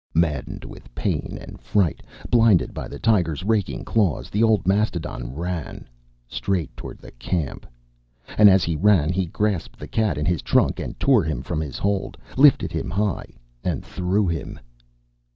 [0.15, 2.01] Maddened with pain and fright,
[2.31, 5.87] blinded by the tiger's raking claws, the old mastodon ran
[6.27, 7.67] straight toward the camp.
[8.35, 11.61] And as he ran, he grasped the cat in his trunk and tore him from
[11.61, 13.31] his hold, lifted him high
[13.63, 14.59] and threw him.